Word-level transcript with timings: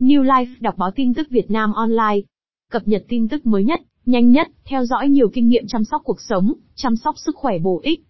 New 0.00 0.22
Life 0.22 0.54
đọc 0.60 0.74
báo 0.78 0.90
tin 0.90 1.14
tức 1.14 1.30
Việt 1.30 1.50
Nam 1.50 1.72
Online. 1.72 2.20
Cập 2.70 2.88
nhật 2.88 3.04
tin 3.08 3.28
tức 3.28 3.46
mới 3.46 3.64
nhất, 3.64 3.80
nhanh 4.06 4.30
nhất, 4.30 4.48
theo 4.64 4.84
dõi 4.84 5.08
nhiều 5.08 5.28
kinh 5.28 5.48
nghiệm 5.48 5.66
chăm 5.66 5.84
sóc 5.84 6.02
cuộc 6.04 6.20
sống, 6.20 6.52
chăm 6.74 6.96
sóc 6.96 7.14
sức 7.18 7.36
khỏe 7.36 7.58
bổ 7.58 7.80
ích. 7.82 8.00